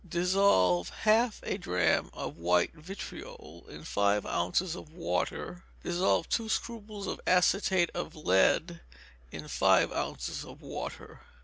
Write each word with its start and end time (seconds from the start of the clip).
Dissolve 0.09 0.89
half 0.89 1.39
a 1.43 1.59
drachm 1.59 2.09
of 2.13 2.35
white 2.35 2.73
vitriol 2.73 3.67
in 3.69 3.83
five 3.83 4.25
ounces 4.25 4.73
of 4.73 4.91
water. 4.91 5.63
Dissolve 5.83 6.27
two 6.27 6.49
scruples 6.49 7.05
of 7.05 7.21
acetate 7.27 7.91
of 7.93 8.15
lead 8.15 8.81
in 9.31 9.47
five 9.47 9.91
ounces 9.93 10.43
of 10.43 10.63
water. 10.63 11.21